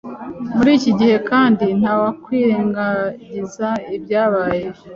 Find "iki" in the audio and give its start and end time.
0.77-0.91